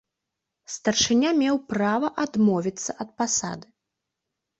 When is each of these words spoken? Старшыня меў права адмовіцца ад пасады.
Старшыня 0.75 1.33
меў 1.41 1.59
права 1.73 2.09
адмовіцца 2.23 2.91
ад 3.05 3.13
пасады. 3.23 3.67